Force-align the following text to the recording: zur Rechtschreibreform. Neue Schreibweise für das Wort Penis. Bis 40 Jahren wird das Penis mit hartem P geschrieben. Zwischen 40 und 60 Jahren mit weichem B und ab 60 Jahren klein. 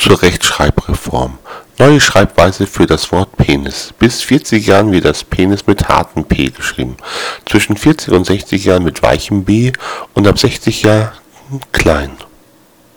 zur 0.00 0.22
Rechtschreibreform. 0.22 1.38
Neue 1.78 2.00
Schreibweise 2.00 2.66
für 2.66 2.86
das 2.86 3.12
Wort 3.12 3.36
Penis. 3.36 3.92
Bis 3.98 4.22
40 4.22 4.66
Jahren 4.66 4.92
wird 4.92 5.04
das 5.04 5.24
Penis 5.24 5.66
mit 5.66 5.88
hartem 5.88 6.24
P 6.24 6.50
geschrieben. 6.50 6.96
Zwischen 7.46 7.76
40 7.76 8.12
und 8.14 8.24
60 8.24 8.64
Jahren 8.64 8.84
mit 8.84 9.02
weichem 9.02 9.44
B 9.44 9.72
und 10.14 10.26
ab 10.26 10.38
60 10.38 10.82
Jahren 10.82 11.12
klein. 11.72 12.10